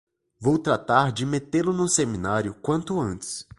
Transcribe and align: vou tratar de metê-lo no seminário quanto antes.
vou 0.39 0.57
tratar 0.57 1.11
de 1.11 1.27
metê-lo 1.27 1.71
no 1.71 1.87
seminário 1.87 2.55
quanto 2.55 2.99
antes. 2.99 3.47